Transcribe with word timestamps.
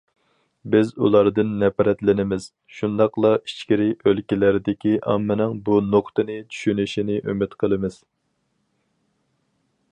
بىز 0.75 0.87
ئۇلاردىن 1.07 1.51
نەپرەتلىنىمىز، 1.63 2.47
شۇنداقلا 2.77 3.31
ئىچكىرى 3.41 3.87
ئۆلكىلەردىكى 4.05 4.95
ئاممىنىڭ 5.11 5.55
بۇ 5.69 5.77
نۇقتىنى 5.93 6.41
چۈشىنىشىنى 6.55 7.23
ئۈمىد 7.29 7.57
قىلىمىز. 7.65 8.03